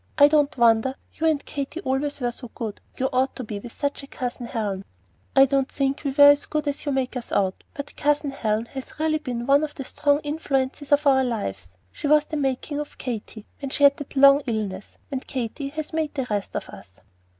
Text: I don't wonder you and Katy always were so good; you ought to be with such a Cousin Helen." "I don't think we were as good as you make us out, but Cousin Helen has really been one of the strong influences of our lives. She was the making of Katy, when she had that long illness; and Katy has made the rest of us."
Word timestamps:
I 0.17 0.27
don't 0.29 0.57
wonder 0.57 0.95
you 1.13 1.27
and 1.27 1.45
Katy 1.45 1.79
always 1.81 2.19
were 2.19 2.31
so 2.31 2.49
good; 2.55 2.81
you 2.97 3.07
ought 3.13 3.35
to 3.35 3.43
be 3.43 3.59
with 3.59 3.71
such 3.71 4.01
a 4.01 4.07
Cousin 4.07 4.47
Helen." 4.47 4.83
"I 5.35 5.45
don't 5.45 5.69
think 5.69 6.01
we 6.03 6.09
were 6.09 6.31
as 6.31 6.47
good 6.47 6.67
as 6.67 6.85
you 6.87 6.91
make 6.91 7.15
us 7.15 7.31
out, 7.31 7.63
but 7.75 7.95
Cousin 7.95 8.31
Helen 8.31 8.65
has 8.71 8.99
really 8.99 9.19
been 9.19 9.45
one 9.45 9.63
of 9.63 9.75
the 9.75 9.83
strong 9.83 10.17
influences 10.21 10.91
of 10.91 11.05
our 11.05 11.23
lives. 11.23 11.75
She 11.91 12.07
was 12.07 12.25
the 12.25 12.37
making 12.37 12.79
of 12.79 12.97
Katy, 12.97 13.45
when 13.59 13.69
she 13.69 13.83
had 13.83 13.97
that 13.97 14.15
long 14.15 14.41
illness; 14.47 14.97
and 15.11 15.27
Katy 15.27 15.69
has 15.69 15.93
made 15.93 16.15
the 16.15 16.25
rest 16.31 16.55
of 16.55 16.69
us." 16.69 17.01